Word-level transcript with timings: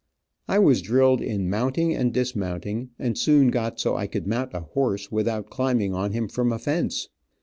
I 0.47 0.57
was 0.57 0.81
drilled 0.81 1.21
in 1.21 1.47
mounting 1.47 1.93
and 1.93 2.11
dismounting, 2.11 2.89
and 2.97 3.15
soon 3.15 3.49
got 3.51 3.79
so 3.79 3.95
I 3.95 4.07
could 4.07 4.25
mount 4.25 4.51
a 4.55 4.61
horse 4.61 5.11
without 5.11 5.51
climbing 5.51 5.93
on 5.93 6.09
to 6.09 6.17
him 6.17 6.27
from 6.27 6.51
a 6.51 6.57
fence. 6.57 7.07